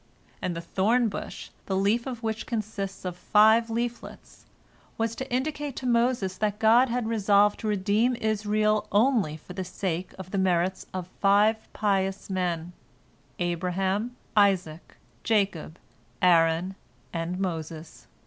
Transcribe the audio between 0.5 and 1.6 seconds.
the thorn bush,